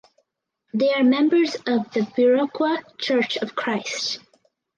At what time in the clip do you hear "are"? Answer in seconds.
0.95-1.03